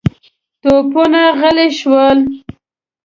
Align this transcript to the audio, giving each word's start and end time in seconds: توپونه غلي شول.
توپونه 0.61 1.21
غلي 1.39 1.67
شول. 1.79 2.19